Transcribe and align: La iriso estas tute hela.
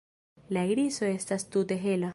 La 0.57 0.63
iriso 0.71 1.07
estas 1.11 1.47
tute 1.57 1.79
hela. 1.87 2.09